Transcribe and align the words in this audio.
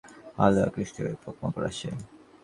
আলোয় 0.37 0.65
আকৃষ্ট 0.67 0.95
হয়ে 1.03 1.15
পোক-মাকড় 1.23 1.65
আসে। 1.69 1.89